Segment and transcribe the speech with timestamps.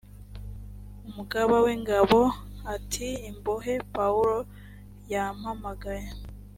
[1.07, 2.19] umugaba w’ingabo
[2.75, 4.37] ati imbohe pawulo
[5.11, 6.07] yampamagaye